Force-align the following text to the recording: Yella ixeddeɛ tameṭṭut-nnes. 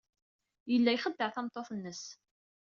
Yella 0.71 0.91
ixeddeɛ 0.93 1.29
tameṭṭut-nnes. 1.35 2.03